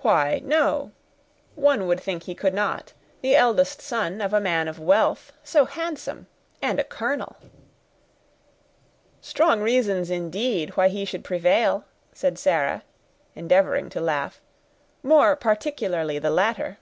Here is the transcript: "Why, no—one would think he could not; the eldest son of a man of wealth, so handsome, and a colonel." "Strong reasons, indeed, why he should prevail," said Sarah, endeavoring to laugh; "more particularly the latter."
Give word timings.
"Why, 0.00 0.40
no—one 0.42 1.86
would 1.86 2.00
think 2.00 2.22
he 2.22 2.34
could 2.34 2.54
not; 2.54 2.94
the 3.20 3.36
eldest 3.36 3.82
son 3.82 4.22
of 4.22 4.32
a 4.32 4.40
man 4.40 4.68
of 4.68 4.78
wealth, 4.78 5.34
so 5.44 5.66
handsome, 5.66 6.28
and 6.62 6.80
a 6.80 6.84
colonel." 6.84 7.36
"Strong 9.20 9.60
reasons, 9.60 10.08
indeed, 10.08 10.70
why 10.78 10.88
he 10.88 11.04
should 11.04 11.24
prevail," 11.24 11.84
said 12.14 12.38
Sarah, 12.38 12.84
endeavoring 13.34 13.90
to 13.90 14.00
laugh; 14.00 14.40
"more 15.02 15.36
particularly 15.36 16.18
the 16.18 16.30
latter." 16.30 16.78